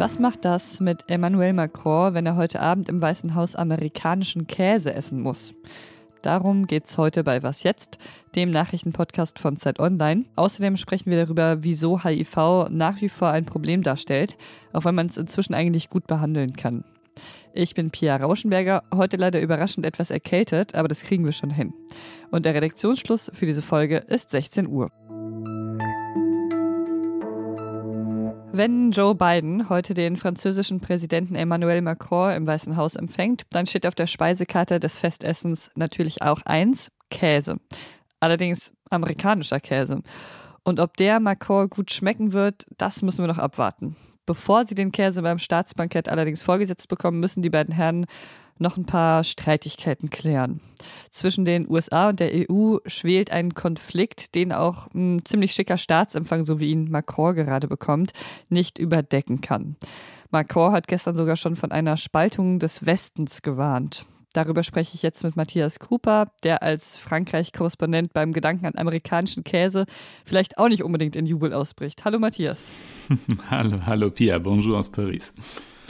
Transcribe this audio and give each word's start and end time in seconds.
Was 0.00 0.18
macht 0.18 0.46
das 0.46 0.80
mit 0.80 1.10
Emmanuel 1.10 1.52
Macron, 1.52 2.14
wenn 2.14 2.24
er 2.24 2.36
heute 2.36 2.60
Abend 2.60 2.88
im 2.88 3.02
Weißen 3.02 3.34
Haus 3.34 3.54
amerikanischen 3.54 4.46
Käse 4.46 4.94
essen 4.94 5.20
muss? 5.20 5.52
Darum 6.22 6.66
geht 6.66 6.86
es 6.86 6.96
heute 6.96 7.22
bei 7.22 7.42
Was 7.42 7.64
jetzt, 7.64 7.98
dem 8.34 8.48
Nachrichtenpodcast 8.48 9.38
von 9.38 9.58
Zeit 9.58 9.78
Online. 9.78 10.24
Außerdem 10.36 10.78
sprechen 10.78 11.10
wir 11.10 11.22
darüber, 11.22 11.62
wieso 11.64 12.02
HIV 12.02 12.68
nach 12.70 13.02
wie 13.02 13.10
vor 13.10 13.28
ein 13.28 13.44
Problem 13.44 13.82
darstellt, 13.82 14.38
auch 14.72 14.86
wenn 14.86 14.94
man 14.94 15.08
es 15.08 15.18
inzwischen 15.18 15.52
eigentlich 15.52 15.90
gut 15.90 16.06
behandeln 16.06 16.56
kann. 16.56 16.82
Ich 17.52 17.74
bin 17.74 17.90
Pia 17.90 18.16
Rauschenberger, 18.16 18.84
heute 18.94 19.18
leider 19.18 19.42
überraschend 19.42 19.84
etwas 19.84 20.10
erkältet, 20.10 20.74
aber 20.74 20.88
das 20.88 21.02
kriegen 21.02 21.26
wir 21.26 21.32
schon 21.32 21.50
hin. 21.50 21.74
Und 22.30 22.46
der 22.46 22.54
Redaktionsschluss 22.54 23.30
für 23.34 23.44
diese 23.44 23.60
Folge 23.60 23.98
ist 23.98 24.30
16 24.30 24.66
Uhr. 24.66 24.90
Wenn 28.52 28.90
Joe 28.90 29.14
Biden 29.14 29.68
heute 29.68 29.94
den 29.94 30.16
französischen 30.16 30.80
Präsidenten 30.80 31.36
Emmanuel 31.36 31.82
Macron 31.82 32.32
im 32.32 32.46
Weißen 32.48 32.76
Haus 32.76 32.96
empfängt, 32.96 33.42
dann 33.50 33.66
steht 33.66 33.86
auf 33.86 33.94
der 33.94 34.08
Speisekarte 34.08 34.80
des 34.80 34.98
Festessens 34.98 35.70
natürlich 35.76 36.22
auch 36.22 36.42
eins, 36.44 36.90
Käse. 37.10 37.58
Allerdings 38.18 38.72
amerikanischer 38.90 39.60
Käse. 39.60 40.02
Und 40.64 40.80
ob 40.80 40.96
der 40.96 41.20
Macron 41.20 41.70
gut 41.70 41.92
schmecken 41.92 42.32
wird, 42.32 42.66
das 42.76 43.02
müssen 43.02 43.22
wir 43.22 43.28
noch 43.28 43.38
abwarten. 43.38 43.96
Bevor 44.26 44.64
sie 44.64 44.74
den 44.74 44.92
Käse 44.92 45.22
beim 45.22 45.38
Staatsbankett 45.38 46.08
allerdings 46.08 46.42
vorgesetzt 46.42 46.88
bekommen, 46.88 47.20
müssen 47.20 47.42
die 47.42 47.50
beiden 47.50 47.72
Herren 47.72 48.06
noch 48.60 48.76
ein 48.76 48.84
paar 48.84 49.24
Streitigkeiten 49.24 50.10
klären. 50.10 50.60
Zwischen 51.10 51.44
den 51.44 51.68
USA 51.68 52.10
und 52.10 52.20
der 52.20 52.30
EU 52.32 52.78
schwelt 52.86 53.30
ein 53.30 53.54
Konflikt, 53.54 54.34
den 54.34 54.52
auch 54.52 54.88
ein 54.94 55.24
ziemlich 55.24 55.52
schicker 55.52 55.78
Staatsempfang, 55.78 56.44
so 56.44 56.60
wie 56.60 56.70
ihn 56.70 56.90
Macron 56.90 57.34
gerade 57.34 57.68
bekommt, 57.68 58.12
nicht 58.48 58.78
überdecken 58.78 59.40
kann. 59.40 59.76
Macron 60.30 60.72
hat 60.72 60.86
gestern 60.86 61.16
sogar 61.16 61.36
schon 61.36 61.56
von 61.56 61.72
einer 61.72 61.96
Spaltung 61.96 62.58
des 62.58 62.86
Westens 62.86 63.42
gewarnt. 63.42 64.04
Darüber 64.32 64.62
spreche 64.62 64.94
ich 64.94 65.02
jetzt 65.02 65.24
mit 65.24 65.34
Matthias 65.34 65.80
Krupa, 65.80 66.26
der 66.44 66.62
als 66.62 66.96
Frankreich-Korrespondent 66.98 68.12
beim 68.12 68.32
Gedanken 68.32 68.66
an 68.66 68.78
amerikanischen 68.78 69.42
Käse 69.42 69.86
vielleicht 70.24 70.56
auch 70.56 70.68
nicht 70.68 70.84
unbedingt 70.84 71.16
in 71.16 71.26
Jubel 71.26 71.52
ausbricht. 71.52 72.04
Hallo 72.04 72.20
Matthias. 72.20 72.70
hallo, 73.50 73.80
hallo 73.86 74.10
Pia, 74.10 74.38
bonjour 74.38 74.78
aus 74.78 74.88
Paris. 74.88 75.34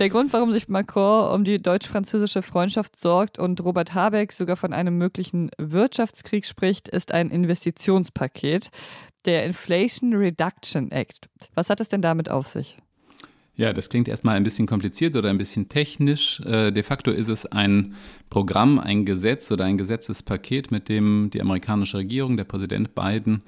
Der 0.01 0.09
Grund, 0.09 0.33
warum 0.33 0.51
sich 0.51 0.67
Macron 0.67 1.31
um 1.31 1.45
die 1.45 1.59
deutsch-französische 1.59 2.41
Freundschaft 2.41 2.99
sorgt 2.99 3.39
und 3.39 3.63
Robert 3.63 3.93
Habeck 3.93 4.33
sogar 4.33 4.57
von 4.57 4.73
einem 4.73 4.97
möglichen 4.97 5.51
Wirtschaftskrieg 5.59 6.47
spricht, 6.47 6.89
ist 6.89 7.13
ein 7.13 7.29
Investitionspaket, 7.29 8.71
der 9.27 9.45
Inflation 9.45 10.15
Reduction 10.15 10.91
Act. 10.91 11.29
Was 11.55 11.69
hat 11.69 11.83
es 11.83 11.91
denn 11.91 12.01
damit 12.01 12.31
auf 12.31 12.47
sich? 12.47 12.79
Ja, 13.57 13.75
das 13.75 13.91
klingt 13.91 14.09
erstmal 14.09 14.37
ein 14.37 14.43
bisschen 14.43 14.67
kompliziert 14.67 15.17
oder 15.17 15.29
ein 15.29 15.37
bisschen 15.37 15.69
technisch. 15.69 16.41
Äh, 16.47 16.71
de 16.71 16.83
facto 16.83 17.11
ist 17.11 17.29
es 17.29 17.45
ein 17.45 17.95
Programm, 18.31 18.79
ein 18.79 19.05
Gesetz 19.05 19.51
oder 19.53 19.67
ein 19.67 19.77
Gesetzespaket, 19.77 20.71
mit 20.71 20.89
dem 20.89 21.29
die 21.31 21.43
amerikanische 21.43 21.99
Regierung, 21.99 22.39
der 22.39 22.45
Präsident 22.45 22.95
Biden, 22.95 23.43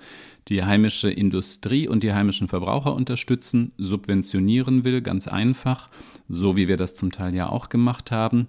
die 0.49 0.63
heimische 0.63 1.11
Industrie 1.11 1.89
und 1.89 2.03
die 2.03 2.13
heimischen 2.13 2.47
Verbraucher 2.47 2.95
unterstützen, 2.95 3.73
subventionieren 3.79 4.85
will, 4.85 5.01
ganz 5.01 5.29
einfach, 5.29 5.89
so 6.33 6.57
wie 6.57 6.67
wir 6.67 6.77
das 6.77 6.95
zum 6.95 7.13
Teil 7.13 7.35
ja 7.35 7.49
auch 7.49 7.69
gemacht 7.69 8.11
haben, 8.11 8.49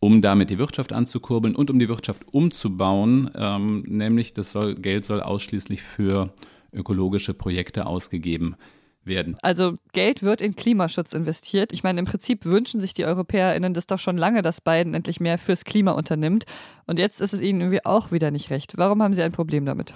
um 0.00 0.20
damit 0.20 0.50
die 0.50 0.58
Wirtschaft 0.58 0.92
anzukurbeln 0.92 1.56
und 1.56 1.70
um 1.70 1.78
die 1.78 1.88
Wirtschaft 1.88 2.22
umzubauen, 2.30 3.30
ähm, 3.34 3.84
nämlich 3.86 4.34
das 4.34 4.52
soll, 4.52 4.74
Geld 4.74 5.04
soll 5.04 5.22
ausschließlich 5.22 5.82
für 5.82 6.32
ökologische 6.72 7.34
Projekte 7.34 7.86
ausgegeben 7.86 8.56
werden. 9.04 9.36
Also 9.42 9.78
Geld 9.92 10.22
wird 10.22 10.40
in 10.40 10.54
Klimaschutz 10.54 11.12
investiert. 11.12 11.72
Ich 11.72 11.82
meine, 11.82 11.98
im 11.98 12.04
Prinzip 12.04 12.44
wünschen 12.44 12.80
sich 12.80 12.94
die 12.94 13.04
EuropäerInnen 13.04 13.74
das 13.74 13.86
doch 13.86 13.98
schon 13.98 14.16
lange, 14.16 14.42
dass 14.42 14.60
Biden 14.60 14.94
endlich 14.94 15.18
mehr 15.18 15.38
fürs 15.38 15.64
Klima 15.64 15.92
unternimmt. 15.92 16.44
Und 16.86 16.98
jetzt 16.98 17.20
ist 17.20 17.32
es 17.32 17.40
ihnen 17.40 17.60
irgendwie 17.60 17.84
auch 17.84 18.12
wieder 18.12 18.30
nicht 18.30 18.50
recht. 18.50 18.74
Warum 18.76 19.02
haben 19.02 19.14
sie 19.14 19.22
ein 19.22 19.32
Problem 19.32 19.64
damit? 19.64 19.94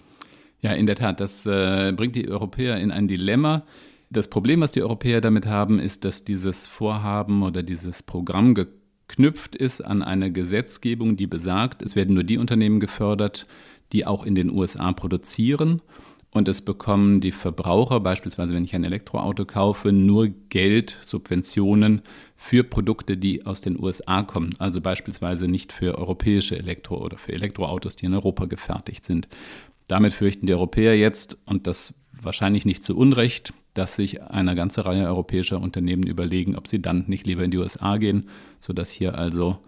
Ja, 0.60 0.72
in 0.72 0.86
der 0.86 0.96
Tat, 0.96 1.20
das 1.20 1.46
äh, 1.46 1.92
bringt 1.94 2.16
die 2.16 2.28
Europäer 2.28 2.78
in 2.78 2.90
ein 2.90 3.06
Dilemma. 3.06 3.64
Das 4.10 4.28
Problem, 4.28 4.60
was 4.60 4.72
die 4.72 4.82
Europäer 4.82 5.20
damit 5.20 5.46
haben, 5.46 5.78
ist, 5.78 6.04
dass 6.04 6.24
dieses 6.24 6.66
Vorhaben 6.66 7.42
oder 7.42 7.62
dieses 7.62 8.02
Programm 8.02 8.54
geknüpft 8.54 9.56
ist 9.56 9.80
an 9.80 10.02
eine 10.02 10.30
Gesetzgebung, 10.30 11.16
die 11.16 11.26
besagt, 11.26 11.82
es 11.82 11.96
werden 11.96 12.14
nur 12.14 12.24
die 12.24 12.38
Unternehmen 12.38 12.80
gefördert, 12.80 13.46
die 13.92 14.06
auch 14.06 14.24
in 14.24 14.34
den 14.34 14.50
USA 14.50 14.92
produzieren 14.92 15.82
und 16.36 16.48
es 16.48 16.60
bekommen 16.60 17.20
die 17.20 17.32
Verbraucher, 17.32 17.98
beispielsweise 18.00 18.54
wenn 18.54 18.64
ich 18.64 18.74
ein 18.74 18.84
Elektroauto 18.84 19.46
kaufe, 19.46 19.90
nur 19.90 20.28
Geld, 20.50 20.98
Subventionen 21.02 22.02
für 22.36 22.62
Produkte, 22.62 23.16
die 23.16 23.46
aus 23.46 23.62
den 23.62 23.82
USA 23.82 24.22
kommen. 24.22 24.50
Also 24.58 24.82
beispielsweise 24.82 25.48
nicht 25.48 25.72
für 25.72 25.96
europäische 25.96 26.58
Elektro- 26.58 27.02
oder 27.02 27.16
für 27.16 27.32
Elektroautos, 27.32 27.96
die 27.96 28.06
in 28.06 28.14
Europa 28.14 28.44
gefertigt 28.44 29.04
sind. 29.04 29.28
Damit 29.88 30.12
fürchten 30.12 30.46
die 30.46 30.52
Europäer 30.52 30.96
jetzt, 30.96 31.38
und 31.46 31.66
das 31.66 31.94
wahrscheinlich 32.12 32.66
nicht 32.66 32.84
zu 32.84 32.96
Unrecht, 32.96 33.54
dass 33.76 33.96
sich 33.96 34.22
eine 34.22 34.54
ganze 34.54 34.84
Reihe 34.86 35.06
europäischer 35.06 35.60
Unternehmen 35.60 36.04
überlegen, 36.04 36.56
ob 36.56 36.66
sie 36.66 36.80
dann 36.80 37.04
nicht 37.06 37.26
lieber 37.26 37.44
in 37.44 37.50
die 37.50 37.58
USA 37.58 37.96
gehen, 37.96 38.28
sodass 38.60 38.90
hier 38.90 39.16
also 39.16 39.58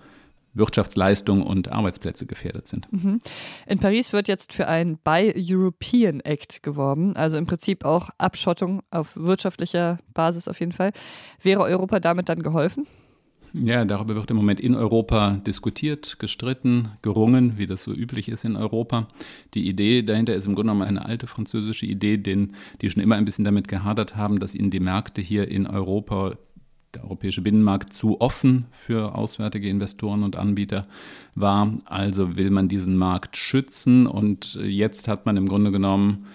Wirtschaftsleistung 0.55 1.43
und 1.43 1.71
Arbeitsplätze 1.71 2.27
gefährdet 2.27 2.67
sind. 2.67 2.93
Mhm. 2.93 3.21
In 3.67 3.79
Paris 3.79 4.13
wird 4.13 4.29
jetzt 4.29 4.53
für 4.53 4.67
ein 4.67 4.99
Buy 5.05 5.33
European 5.37 6.21
Act 6.21 6.63
geworben, 6.63 7.17
also 7.17 7.37
im 7.37 7.47
Prinzip 7.47 7.85
auch 7.85 8.11
Abschottung 8.19 8.83
auf 8.91 9.17
wirtschaftlicher 9.17 9.99
Basis 10.15 10.49
auf 10.49 10.61
jeden 10.61 10.73
Fall. 10.73 10.93
Wäre 11.43 11.63
Europa 11.63 12.01
damit 12.01 12.29
dann 12.29 12.43
geholfen? 12.43 12.87
Ja, 13.55 13.85
darüber 13.85 14.15
wird 14.15 14.31
im 14.31 14.37
Moment 14.37 14.61
in 14.61 14.75
Europa 14.75 15.41
diskutiert, 15.47 16.19
gestritten, 16.19 16.91
gerungen, 17.03 17.57
wie 17.57 17.67
das 17.67 17.83
so 17.83 17.93
üblich 17.93 18.29
ist 18.29 18.45
in 18.45 18.57
Europa. 18.57 19.09
Die 19.55 19.69
Idee 19.69 20.03
dahinter 20.03 20.35
ist 20.35 20.47
im 20.47 20.55
Grunde 20.55 20.73
genommen 20.73 20.89
eine 20.89 21.05
alte 21.05 21.27
französische 21.27 21.87
Idee, 21.87 22.19
den, 22.19 22.55
die 22.81 22.91
schon 22.91 23.03
immer 23.03 23.17
ein 23.17 23.25
bisschen 23.25 23.45
damit 23.45 23.67
gehadert 23.69 24.17
haben, 24.17 24.39
dass 24.39 24.55
ihnen 24.55 24.71
die 24.71 24.81
Märkte 24.81 25.23
hier 25.23 25.49
in 25.49 25.67
Europa 25.67 26.37
der 26.95 27.05
europäische 27.05 27.43
Binnenmarkt 27.43 27.93
zu 27.93 28.21
offen 28.21 28.67
für 28.71 29.15
auswärtige 29.15 29.69
Investoren 29.69 30.23
und 30.23 30.37
Anbieter 30.37 30.87
war. 31.35 31.73
Also 31.85 32.37
will 32.37 32.51
man 32.51 32.69
diesen 32.69 32.97
Markt 32.97 33.37
schützen 33.37 34.07
und 34.07 34.55
jetzt 34.55 35.09
hat 35.09 35.27
man 35.27 35.37
im 35.37 35.49
Grunde 35.49 35.71
genommen 35.71 36.27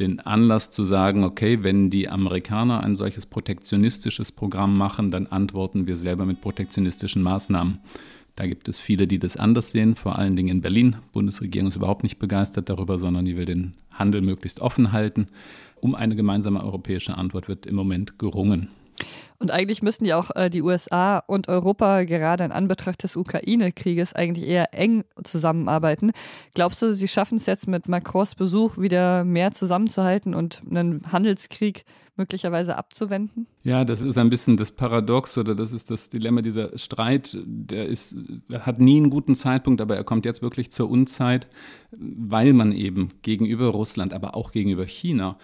den 0.00 0.20
Anlass 0.20 0.70
zu 0.70 0.84
sagen, 0.84 1.24
okay, 1.24 1.62
wenn 1.62 1.90
die 1.90 2.08
Amerikaner 2.08 2.82
ein 2.82 2.94
solches 2.94 3.26
protektionistisches 3.26 4.30
Programm 4.32 4.76
machen, 4.76 5.10
dann 5.10 5.26
antworten 5.26 5.86
wir 5.86 5.96
selber 5.96 6.24
mit 6.24 6.40
protektionistischen 6.40 7.22
Maßnahmen. 7.22 7.78
Da 8.36 8.46
gibt 8.46 8.68
es 8.68 8.78
viele, 8.78 9.08
die 9.08 9.18
das 9.18 9.36
anders 9.36 9.72
sehen, 9.72 9.96
vor 9.96 10.16
allen 10.16 10.36
Dingen 10.36 10.48
in 10.48 10.60
Berlin. 10.60 10.92
Die 10.92 11.12
Bundesregierung 11.12 11.68
ist 11.68 11.76
überhaupt 11.76 12.04
nicht 12.04 12.20
begeistert 12.20 12.68
darüber, 12.68 12.98
sondern 12.98 13.24
die 13.24 13.36
will 13.36 13.46
den 13.46 13.74
Handel 13.90 14.20
möglichst 14.20 14.60
offen 14.60 14.92
halten. 14.92 15.26
Um 15.80 15.96
eine 15.96 16.14
gemeinsame 16.14 16.62
europäische 16.62 17.16
Antwort 17.16 17.48
wird 17.48 17.66
im 17.66 17.74
Moment 17.74 18.18
gerungen. 18.18 18.68
Und 19.38 19.50
eigentlich 19.52 19.82
müssten 19.82 20.04
ja 20.04 20.18
auch 20.18 20.34
äh, 20.34 20.50
die 20.50 20.62
USA 20.62 21.18
und 21.18 21.48
Europa 21.48 22.02
gerade 22.02 22.44
in 22.44 22.52
Anbetracht 22.52 23.02
des 23.02 23.16
Ukraine-Krieges 23.16 24.12
eigentlich 24.12 24.46
eher 24.46 24.74
eng 24.74 25.04
zusammenarbeiten. 25.22 26.12
Glaubst 26.54 26.82
du, 26.82 26.92
sie 26.92 27.08
schaffen 27.08 27.36
es 27.36 27.46
jetzt 27.46 27.68
mit 27.68 27.88
Macrons 27.88 28.34
Besuch 28.34 28.78
wieder 28.78 29.24
mehr 29.24 29.52
zusammenzuhalten 29.52 30.34
und 30.34 30.62
einen 30.68 31.02
Handelskrieg 31.12 31.84
möglicherweise 32.18 32.76
abzuwenden? 32.76 33.46
Ja, 33.62 33.84
das 33.84 34.00
ist 34.00 34.18
ein 34.18 34.28
bisschen 34.28 34.56
das 34.56 34.72
Paradox 34.72 35.38
oder 35.38 35.54
das 35.54 35.72
ist 35.72 35.90
das 35.90 36.10
Dilemma. 36.10 36.42
Dieser 36.42 36.76
Streit, 36.76 37.36
der 37.44 37.86
ist, 37.86 38.16
hat 38.52 38.80
nie 38.80 38.96
einen 38.96 39.10
guten 39.10 39.36
Zeitpunkt, 39.36 39.80
aber 39.80 39.96
er 39.96 40.04
kommt 40.04 40.24
jetzt 40.24 40.42
wirklich 40.42 40.72
zur 40.72 40.90
Unzeit, 40.90 41.46
weil 41.92 42.52
man 42.52 42.72
eben 42.72 43.10
gegenüber 43.22 43.68
Russland, 43.68 44.12
aber 44.12 44.34
auch 44.34 44.50
gegenüber 44.50 44.84
China 44.84 45.38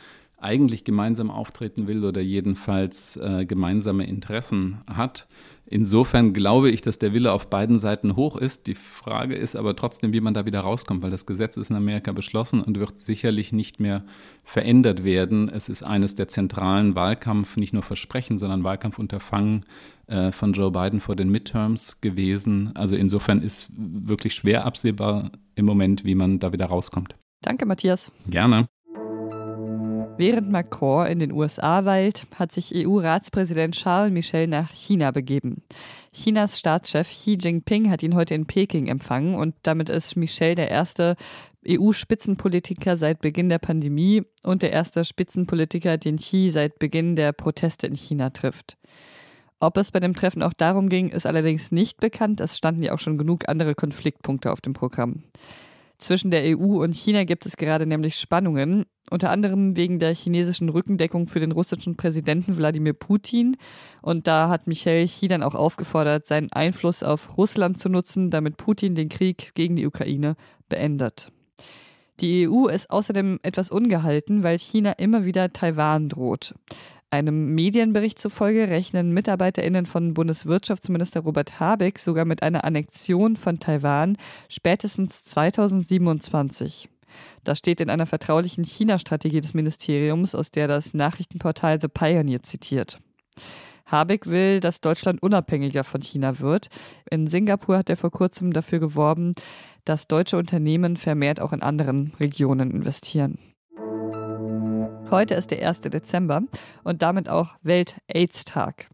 eigentlich 0.45 0.85
gemeinsam 0.85 1.31
auftreten 1.31 1.87
will 1.87 2.05
oder 2.05 2.21
jedenfalls 2.21 3.17
äh, 3.17 3.45
gemeinsame 3.47 4.07
Interessen 4.07 4.79
hat. 4.87 5.27
Insofern 5.67 6.35
glaube 6.35 6.71
ich, 6.71 6.83
dass 6.83 6.99
der 6.99 7.15
Wille 7.15 7.33
auf 7.33 7.49
beiden 7.49 7.79
Seiten 7.79 8.17
hoch 8.17 8.37
ist. 8.37 8.67
Die 8.67 8.75
Frage 8.75 9.35
ist 9.35 9.57
aber 9.57 9.75
trotzdem, 9.75 10.13
wie 10.13 10.21
man 10.21 10.35
da 10.35 10.45
wieder 10.45 10.61
rauskommt, 10.61 11.03
weil 11.03 11.11
das 11.11 11.25
Gesetz 11.25 11.57
ist 11.57 11.71
in 11.71 11.77
Amerika 11.77 12.13
beschlossen 12.13 12.61
und 12.61 12.79
wird 12.79 13.01
sicherlich 13.01 13.51
nicht 13.53 13.81
mehr 13.81 14.05
verändert 14.45 15.05
werden. 15.05 15.49
Es 15.49 15.71
ist 15.71 15.83
eines 15.83 16.15
der 16.15 16.29
zentralen 16.29 16.95
Wahlkampf, 16.95 17.57
nicht 17.57 17.73
nur 17.73 17.83
Versprechen, 17.83 18.37
sondern 18.37 18.63
Wahlkampfunterfangen 18.63 19.65
äh, 20.07 20.33
von 20.33 20.53
Joe 20.53 20.71
Biden 20.71 21.01
vor 21.01 21.17
den 21.17 21.31
Midterms 21.31 22.01
gewesen. 22.03 22.71
Also 22.75 22.95
insofern 22.95 23.41
ist 23.41 23.71
wirklich 23.75 24.35
schwer 24.35 24.67
absehbar 24.67 25.31
im 25.55 25.65
Moment, 25.65 26.05
wie 26.05 26.15
man 26.15 26.41
da 26.41 26.53
wieder 26.53 26.67
rauskommt. 26.67 27.17
Danke, 27.41 27.65
Matthias. 27.65 28.13
Gerne. 28.29 28.67
Während 30.17 30.49
Macron 30.49 31.07
in 31.07 31.19
den 31.19 31.33
USA 31.33 31.85
weilt, 31.85 32.27
hat 32.37 32.53
sich 32.53 32.73
EU-Ratspräsident 32.73 33.75
Charles 33.75 34.13
Michel 34.13 34.47
nach 34.47 34.71
China 34.71 35.11
begeben. 35.11 35.65
Chinas 36.13 36.57
Staatschef 36.57 37.09
Xi 37.09 37.37
Jinping 37.41 37.91
hat 37.91 38.05
ihn 38.05 38.15
heute 38.15 38.35
in 38.35 38.47
Peking 38.47 38.87
empfangen 38.87 39.35
und 39.35 39.57
damit 39.65 39.89
ist 39.89 40.15
Michel 40.15 40.55
der 40.55 40.71
erste 40.71 41.17
EU-Spitzenpolitiker 41.69 42.97
seit 42.97 43.23
Beginn 43.23 43.49
der 43.49 43.59
Pandemie 43.59 44.23
und 44.45 44.63
der 44.63 44.71
erste 44.71 45.05
Spitzenpolitiker, 45.05 45.99
den 45.99 46.19
Xi 46.19 46.51
seit 46.51 46.79
Beginn 46.79 47.17
der 47.17 47.33
Proteste 47.33 47.89
in 47.89 47.97
China 47.97 48.31
trifft. 48.31 48.77
Ob 49.59 49.77
es 49.79 49.91
bei 49.91 49.99
dem 49.99 50.15
Treffen 50.15 50.45
auch 50.45 50.53
darum 50.53 50.89
ging, 50.89 51.09
ist 51.09 51.27
allerdings 51.27 51.73
nicht 51.73 51.99
bekannt. 51.99 52.41
Es 52.41 52.57
standen 52.57 52.85
ja 52.85 52.93
auch 52.93 53.01
schon 53.01 53.19
genug 53.19 53.49
andere 53.49 53.75
Konfliktpunkte 53.75 54.53
auf 54.53 54.61
dem 54.61 54.75
Programm. 54.75 55.25
Zwischen 56.05 56.31
der 56.31 56.43
EU 56.59 56.83
und 56.83 56.95
China 56.95 57.25
gibt 57.25 57.47
es 57.47 57.57
gerade 57.57 57.87
nämlich 57.87 58.17
Spannungen, 58.17 58.85
unter 59.09 59.31
anderem 59.31 59.75
wegen 59.75 59.99
der 59.99 60.15
chinesischen 60.15 60.69
Rückendeckung 60.69 61.29
für 61.29 61.41
den 61.41 61.51
russischen 61.51 61.97
Präsidenten 61.97 62.59
Wladimir 62.59 62.93
Putin. 62.93 63.57
Und 64.03 64.27
da 64.27 64.51
hat 64.51 64.67
Michael 64.67 65.07
Xi 65.07 65.29
dann 65.29 65.43
auch 65.43 65.55
aufgefordert, 65.55 66.27
seinen 66.27 66.53
Einfluss 66.53 67.03
auf 67.03 67.39
Russland 67.39 67.79
zu 67.79 67.89
nutzen, 67.89 68.31
damit 68.31 68.59
Putin 68.59 68.95
den 68.95 69.09
Krieg 69.09 69.55
gegen 69.55 69.77
die 69.77 69.87
Ukraine 69.87 70.37
beendet. 70.69 71.33
Die 72.21 72.47
EU 72.51 72.67
ist 72.67 72.91
außerdem 72.91 73.41
etwas 73.43 73.71
ungehalten, 73.71 74.43
weil 74.43 74.59
China 74.59 74.93
immer 74.93 75.25
wieder 75.25 75.55
Taiwan 75.55 76.11
droht. 76.11 76.55
Einem 77.11 77.55
Medienbericht 77.55 78.19
zufolge 78.19 78.69
rechnen 78.69 79.13
MitarbeiterInnen 79.13 79.87
von 79.87 80.15
Bundeswirtschaftsminister 80.15 81.21
Robert 81.21 81.61
Habeck 81.61 81.99
sogar 81.99 82.25
mit 82.25 82.43
einer 82.43 82.65
Annexion 82.65 83.37
von 83.37 83.61
Taiwan 83.61 84.17
spätestens 84.49 85.23
2027. 85.25 86.89
Das 87.45 87.59
steht 87.59 87.81
in 87.81 87.91
einer 87.91 88.07
vertraulichen 88.07 88.65
China-Strategie 88.65 89.41
des 89.41 89.55
Ministeriums, 89.55 90.35
aus 90.35 90.51
der 90.51 90.67
das 90.67 90.95
Nachrichtenportal 90.95 91.81
The 91.81 91.89
Pioneer 91.89 92.43
zitiert. 92.43 92.99
Habeck 93.87 94.27
will, 94.27 94.61
dass 94.61 94.81
Deutschland 94.81 95.23
unabhängiger 95.23 95.85
von 95.85 96.01
China 96.01 96.41
wird. 96.41 96.69
In 97.11 97.27
Singapur 97.27 97.79
hat 97.79 97.91
er 97.91 97.97
vor 97.97 98.11
kurzem 98.11 98.53
dafür 98.53 98.81
geworben, 98.81 99.35
dass 99.85 100.09
deutsche 100.09 100.39
Unternehmen 100.39 100.97
vermehrt 100.97 101.41
auch 101.41 101.53
in 101.53 101.63
anderen 101.63 102.15
Regionen 102.19 102.71
investieren. 102.71 103.39
Heute 105.11 105.35
ist 105.35 105.51
der 105.51 105.67
1. 105.67 105.83
Dezember 105.83 106.43
und 106.83 107.03
damit 107.03 107.29
auch 107.29 107.51
Welt-AIDS-Tag. 107.63 108.89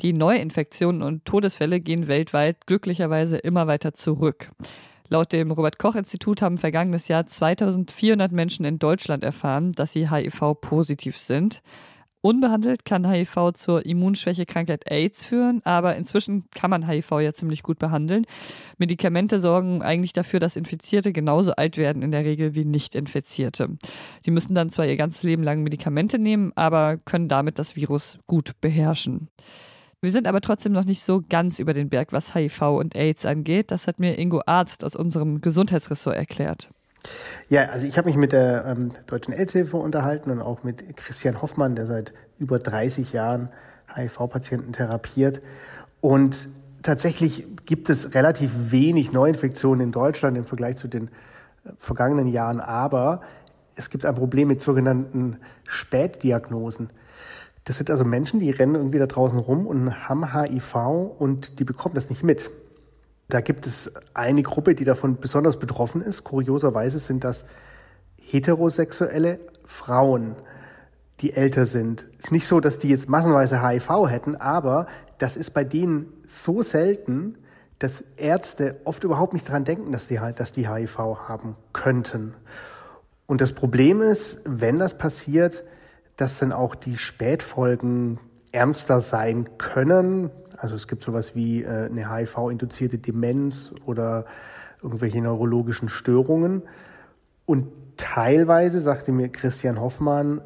Die 0.00 0.12
Neuinfektionen 0.12 1.02
und 1.02 1.24
Todesfälle 1.24 1.80
gehen 1.80 2.06
weltweit 2.06 2.66
glücklicherweise 2.66 3.38
immer 3.38 3.66
weiter 3.66 3.94
zurück. 3.94 4.50
Laut 5.08 5.32
dem 5.32 5.50
Robert 5.50 5.78
Koch 5.78 5.94
Institut 5.94 6.42
haben 6.42 6.58
vergangenes 6.58 7.08
Jahr 7.08 7.26
2400 7.26 8.30
Menschen 8.30 8.66
in 8.66 8.78
Deutschland 8.78 9.24
erfahren, 9.24 9.72
dass 9.72 9.92
sie 9.92 10.10
HIV-positiv 10.10 11.18
sind. 11.18 11.62
Unbehandelt 12.28 12.84
kann 12.84 13.10
HIV 13.10 13.52
zur 13.54 13.86
Immunschwächekrankheit 13.86 14.90
AIDS 14.90 15.24
führen, 15.24 15.62
aber 15.64 15.96
inzwischen 15.96 16.44
kann 16.50 16.68
man 16.68 16.86
HIV 16.86 17.10
ja 17.20 17.32
ziemlich 17.32 17.62
gut 17.62 17.78
behandeln. 17.78 18.26
Medikamente 18.76 19.40
sorgen 19.40 19.80
eigentlich 19.80 20.12
dafür, 20.12 20.38
dass 20.38 20.54
Infizierte 20.54 21.14
genauso 21.14 21.52
alt 21.52 21.78
werden 21.78 22.02
in 22.02 22.10
der 22.10 22.26
Regel 22.26 22.54
wie 22.54 22.66
Nicht-Infizierte. 22.66 23.78
Sie 24.20 24.30
müssen 24.30 24.54
dann 24.54 24.68
zwar 24.68 24.84
ihr 24.84 24.98
ganzes 24.98 25.22
Leben 25.22 25.42
lang 25.42 25.62
Medikamente 25.62 26.18
nehmen, 26.18 26.52
aber 26.54 26.98
können 26.98 27.28
damit 27.28 27.58
das 27.58 27.76
Virus 27.76 28.18
gut 28.26 28.60
beherrschen. 28.60 29.28
Wir 30.02 30.10
sind 30.10 30.26
aber 30.26 30.42
trotzdem 30.42 30.72
noch 30.72 30.84
nicht 30.84 31.00
so 31.00 31.22
ganz 31.26 31.58
über 31.58 31.72
den 31.72 31.88
Berg, 31.88 32.12
was 32.12 32.34
HIV 32.34 32.60
und 32.60 32.94
AIDS 32.94 33.24
angeht. 33.24 33.70
Das 33.70 33.86
hat 33.86 34.00
mir 34.00 34.18
Ingo 34.18 34.42
Arzt 34.44 34.84
aus 34.84 34.96
unserem 34.96 35.40
Gesundheitsressort 35.40 36.16
erklärt. 36.16 36.68
Ja, 37.48 37.66
also 37.70 37.86
ich 37.86 37.96
habe 37.96 38.08
mich 38.08 38.16
mit 38.16 38.32
der 38.32 38.66
ähm, 38.66 38.92
Deutschen 39.06 39.32
AIDS-Hilfe 39.32 39.76
unterhalten 39.78 40.30
und 40.30 40.42
auch 40.42 40.64
mit 40.64 40.96
Christian 40.96 41.40
Hoffmann, 41.40 41.74
der 41.74 41.86
seit 41.86 42.12
über 42.38 42.58
30 42.58 43.12
Jahren 43.12 43.48
HIV-Patienten 43.94 44.72
therapiert. 44.72 45.40
Und 46.00 46.50
tatsächlich 46.82 47.46
gibt 47.64 47.88
es 47.88 48.14
relativ 48.14 48.70
wenig 48.70 49.12
Neuinfektionen 49.12 49.80
in 49.80 49.92
Deutschland 49.92 50.36
im 50.36 50.44
Vergleich 50.44 50.76
zu 50.76 50.88
den 50.88 51.08
äh, 51.08 51.70
vergangenen 51.78 52.26
Jahren, 52.26 52.60
aber 52.60 53.22
es 53.76 53.90
gibt 53.90 54.04
ein 54.04 54.14
Problem 54.14 54.48
mit 54.48 54.60
sogenannten 54.60 55.38
Spätdiagnosen. 55.66 56.90
Das 57.64 57.76
sind 57.76 57.90
also 57.90 58.04
Menschen, 58.04 58.40
die 58.40 58.50
rennen 58.50 58.74
irgendwie 58.74 58.98
da 58.98 59.06
draußen 59.06 59.38
rum 59.38 59.66
und 59.66 60.08
haben 60.08 60.34
HIV 60.34 60.74
und 61.18 61.60
die 61.60 61.64
bekommen 61.64 61.94
das 61.94 62.10
nicht 62.10 62.22
mit. 62.22 62.50
Da 63.28 63.40
gibt 63.42 63.66
es 63.66 63.92
eine 64.14 64.42
Gruppe, 64.42 64.74
die 64.74 64.84
davon 64.84 65.18
besonders 65.18 65.58
betroffen 65.58 66.00
ist. 66.00 66.24
Kurioserweise 66.24 66.98
sind 66.98 67.24
das 67.24 67.44
heterosexuelle 68.20 69.38
Frauen, 69.64 70.36
die 71.20 71.34
älter 71.34 71.66
sind. 71.66 72.06
Es 72.18 72.26
ist 72.26 72.32
nicht 72.32 72.46
so, 72.46 72.60
dass 72.60 72.78
die 72.78 72.88
jetzt 72.88 73.08
massenweise 73.08 73.62
HIV 73.66 74.08
hätten, 74.08 74.36
aber 74.36 74.86
das 75.18 75.36
ist 75.36 75.50
bei 75.50 75.64
denen 75.64 76.12
so 76.26 76.62
selten, 76.62 77.36
dass 77.78 78.02
Ärzte 78.16 78.80
oft 78.84 79.04
überhaupt 79.04 79.34
nicht 79.34 79.48
dran 79.48 79.64
denken, 79.64 79.92
dass 79.92 80.08
die, 80.08 80.18
dass 80.36 80.52
die 80.52 80.68
HIV 80.68 80.98
haben 80.98 81.56
könnten. 81.72 82.34
Und 83.26 83.40
das 83.40 83.52
Problem 83.52 84.00
ist, 84.00 84.40
wenn 84.44 84.76
das 84.76 84.96
passiert, 84.96 85.64
dass 86.16 86.38
dann 86.38 86.52
auch 86.52 86.74
die 86.74 86.96
Spätfolgen 86.96 88.18
ernster 88.52 89.00
sein 89.00 89.58
können. 89.58 90.30
Also 90.58 90.74
es 90.74 90.88
gibt 90.88 91.02
sowas 91.02 91.34
wie 91.34 91.62
äh, 91.62 91.86
eine 91.86 92.12
HIV-induzierte 92.12 92.98
Demenz 92.98 93.72
oder 93.86 94.26
irgendwelche 94.82 95.20
neurologischen 95.20 95.88
Störungen. 95.88 96.62
Und 97.46 97.68
teilweise, 97.96 98.80
sagte 98.80 99.12
mir 99.12 99.28
Christian 99.28 99.80
Hoffmann, 99.80 100.40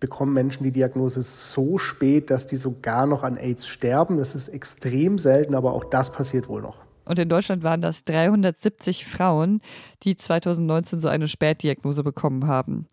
bekommen 0.00 0.32
Menschen 0.32 0.64
die 0.64 0.72
Diagnose 0.72 1.22
so 1.22 1.78
spät, 1.78 2.30
dass 2.30 2.46
die 2.46 2.56
sogar 2.56 3.06
noch 3.06 3.22
an 3.22 3.36
AIDS 3.36 3.66
sterben. 3.66 4.16
Das 4.16 4.34
ist 4.34 4.48
extrem 4.48 5.18
selten, 5.18 5.54
aber 5.54 5.72
auch 5.72 5.84
das 5.84 6.12
passiert 6.12 6.48
wohl 6.48 6.62
noch. 6.62 6.78
Und 7.04 7.18
in 7.18 7.28
Deutschland 7.28 7.62
waren 7.62 7.80
das 7.80 8.04
370 8.04 9.06
Frauen, 9.06 9.60
die 10.02 10.16
2019 10.16 11.00
so 11.00 11.08
eine 11.08 11.26
Spätdiagnose 11.26 12.04
bekommen 12.04 12.46
haben. 12.46 12.86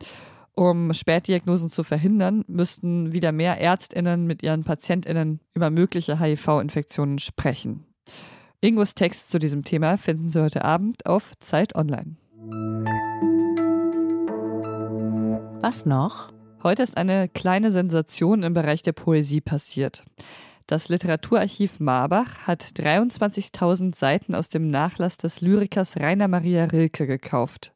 Um 0.58 0.94
Spätdiagnosen 0.94 1.70
zu 1.70 1.84
verhindern, 1.84 2.46
müssten 2.48 3.12
wieder 3.12 3.34
mehr 3.34 3.60
Ärztinnen 3.60 4.26
mit 4.26 4.42
ihren 4.42 4.64
Patientinnen 4.64 5.42
über 5.54 5.70
mögliche 5.70 6.18
HIV-Infektionen 6.18 7.20
sprechen. 7.20 7.86
Ingos 8.62 8.96
Text 8.96 9.32
zu 9.32 9.38
diesem 9.38 9.66
Thema 9.66 9.98
finden 9.98 10.30
Sie 10.30 10.42
heute 10.42 10.64
Abend 10.64 11.06
auf 11.06 11.38
Zeit 11.40 11.76
Online. 11.76 12.16
Was 15.60 15.86
noch? 15.86 16.30
Heute 16.64 16.84
ist 16.84 16.96
eine 16.96 17.28
kleine 17.28 17.72
Sensation 17.72 18.44
im 18.44 18.54
Bereich 18.54 18.82
der 18.82 18.94
Poesie 18.94 19.42
passiert. 19.42 20.06
Das 20.68 20.90
Literaturarchiv 20.90 21.80
Marbach 21.80 22.48
hat 22.48 22.64
23.000 22.64 23.96
Seiten 23.96 24.34
aus 24.34 24.50
dem 24.50 24.72
Nachlass 24.72 25.18
des 25.18 25.42
Lyrikers 25.42 25.98
Rainer 25.98 26.28
Maria 26.28 26.66
Rilke 26.66 27.06
gekauft. 27.06 27.72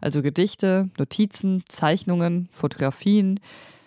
Also 0.00 0.22
Gedichte, 0.22 0.88
Notizen, 0.96 1.62
Zeichnungen, 1.68 2.48
Fotografien. 2.50 3.40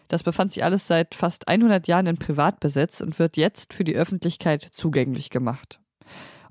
Das 0.08 0.22
befand 0.22 0.54
sich 0.54 0.64
alles 0.64 0.86
seit 0.86 1.16
fast 1.16 1.48
100 1.48 1.88
Jahren 1.88 2.06
in 2.06 2.18
Privatbesitz 2.18 3.02
und 3.02 3.18
wird 3.18 3.38
jetzt 3.38 3.74
für 3.74 3.84
die 3.84 3.96
Öffentlichkeit 3.96 4.70
zugänglich 4.72 5.32
gemacht. 5.32 5.80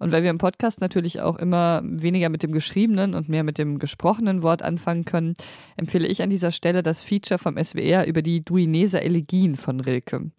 Und 0.03 0.11
weil 0.11 0.25
wir 0.25 0.31
im 0.31 0.39
Podcast 0.39 0.81
natürlich 0.81 1.21
auch 1.21 1.37
immer 1.37 1.81
weniger 1.85 2.29
mit 2.29 2.43
dem 2.43 2.51
geschriebenen 2.51 3.15
und 3.15 3.29
mehr 3.29 3.45
mit 3.45 3.57
dem 3.57 3.79
gesprochenen 3.79 4.43
Wort 4.43 4.61
anfangen 4.61 5.05
können, 5.05 5.35
empfehle 5.77 6.09
ich 6.09 6.23
an 6.23 6.31
dieser 6.31 6.51
Stelle 6.51 6.83
das 6.83 7.03
Feature 7.03 7.39
vom 7.39 7.57
SWR 7.57 8.05
über 8.09 8.21
die 8.21 8.45
Duineser 8.45 9.01
Elegien 9.03 9.55
von 9.55 9.79
Rilke. 9.79 10.33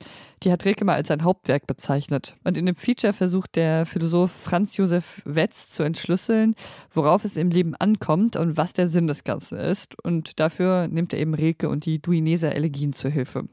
Die 0.43 0.51
hat 0.51 0.65
Rilke 0.65 0.83
mal 0.83 0.95
als 0.95 1.07
sein 1.07 1.23
Hauptwerk 1.23 1.67
bezeichnet. 1.67 2.35
Und 2.43 2.57
in 2.57 2.65
dem 2.65 2.75
Feature 2.75 3.13
versucht 3.13 3.55
der 3.55 3.85
Philosoph 3.85 4.31
Franz 4.31 4.75
Josef 4.75 5.21
Wetz 5.23 5.69
zu 5.69 5.83
entschlüsseln, 5.83 6.55
worauf 6.91 7.23
es 7.23 7.37
im 7.37 7.49
Leben 7.49 7.75
ankommt 7.75 8.35
und 8.35 8.57
was 8.57 8.73
der 8.73 8.87
Sinn 8.87 9.07
des 9.07 9.23
Ganzen 9.23 9.57
ist. 9.57 9.95
Und 10.03 10.41
dafür 10.41 10.89
nimmt 10.89 11.13
er 11.13 11.19
eben 11.19 11.33
Rilke 11.33 11.69
und 11.69 11.85
die 11.85 12.01
Duineser 12.01 12.53
Elegien 12.53 12.91
zur 12.91 13.09
Hilfe. 13.09 13.45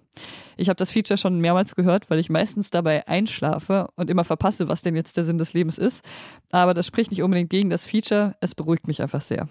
Ich 0.57 0.69
habe 0.69 0.77
das 0.77 0.91
Feature 0.91 1.17
schon 1.17 1.39
mehrmals 1.41 1.77
gehört, 1.77 2.11
weil 2.11 2.19
ich 2.19 2.29
meistens 2.29 2.71
dabei 2.71 3.07
einschlafe 3.07 3.89
und 3.95 4.11
immer 4.11 4.25
verpasse, 4.25 4.67
was 4.67 4.83
denn 4.83 4.97
jetzt 4.97 5.17
der 5.17 5.25
Sinn 5.25 5.39
des 5.39 5.53
Lebens 5.53 5.79
ist. 5.79 6.05
Aber 6.51 6.75
das 6.75 6.87
spricht 6.87 7.13
nicht 7.13 7.23
unbedingt 7.23 7.51
gegen 7.51 7.71
das 7.71 7.87
Feature. 7.87 8.35
Es 8.41 8.57
beruhigt 8.57 8.89
mich 8.89 9.01
einfach 9.01 9.21
sehr. 9.21 9.49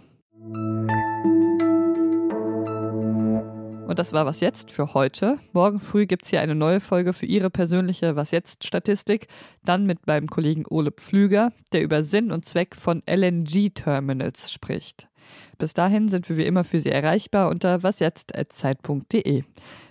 Das 3.99 4.13
war 4.13 4.25
Was 4.25 4.39
Jetzt 4.39 4.71
für 4.71 4.93
heute. 4.93 5.39
Morgen 5.51 5.81
früh 5.81 6.05
gibt 6.05 6.23
es 6.23 6.29
hier 6.29 6.39
eine 6.39 6.55
neue 6.55 6.79
Folge 6.79 7.11
für 7.11 7.25
Ihre 7.25 7.49
persönliche 7.49 8.15
Was 8.15 8.31
Jetzt-Statistik. 8.31 9.27
Dann 9.65 9.85
mit 9.85 10.07
meinem 10.07 10.27
Kollegen 10.27 10.63
Ole 10.69 10.91
Pflüger, 10.91 11.51
der 11.73 11.83
über 11.83 12.01
Sinn 12.03 12.31
und 12.31 12.45
Zweck 12.45 12.77
von 12.77 13.03
LNG-Terminals 13.05 14.53
spricht. 14.53 15.09
Bis 15.57 15.73
dahin 15.73 16.07
sind 16.07 16.29
wir 16.29 16.37
wie 16.37 16.45
immer 16.45 16.63
für 16.63 16.79
Sie 16.79 16.89
erreichbar 16.89 17.49
unter 17.49 17.83
wasjetzt.zeit.de. 17.83 19.43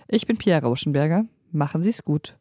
Ich 0.07 0.25
bin 0.25 0.37
Pierre 0.37 0.63
Rauschenberger. 0.63 1.25
Machen 1.51 1.83
Sie 1.83 1.91
es 1.91 2.03
gut. 2.03 2.35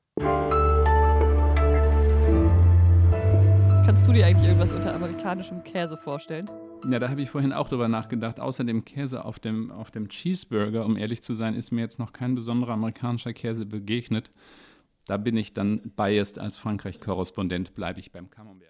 Kannst 3.84 4.06
du 4.06 4.12
dir 4.14 4.24
eigentlich 4.24 4.46
irgendwas 4.46 4.72
unter 4.72 4.94
amerikanischem 4.94 5.62
Käse 5.64 5.98
vorstellen? 5.98 6.48
Ja, 6.86 6.98
da 6.98 7.08
habe 7.08 7.22
ich 7.22 7.30
vorhin 7.30 7.52
auch 7.52 7.68
drüber 7.68 7.88
nachgedacht. 7.88 8.40
Außer 8.40 8.64
dem 8.64 8.84
Käse 8.84 9.24
auf 9.24 9.38
dem, 9.38 9.70
auf 9.70 9.90
dem 9.90 10.08
Cheeseburger, 10.08 10.84
um 10.84 10.96
ehrlich 10.96 11.22
zu 11.22 11.34
sein, 11.34 11.54
ist 11.54 11.70
mir 11.70 11.80
jetzt 11.80 11.98
noch 11.98 12.12
kein 12.12 12.34
besonderer 12.34 12.72
amerikanischer 12.72 13.32
Käse 13.32 13.66
begegnet. 13.66 14.30
Da 15.06 15.16
bin 15.16 15.36
ich 15.36 15.54
dann 15.54 15.80
biased 15.96 16.38
als 16.38 16.56
Frankreich-Korrespondent, 16.56 17.74
bleibe 17.74 18.00
ich 18.00 18.12
beim 18.12 18.30
Camembert. 18.30 18.68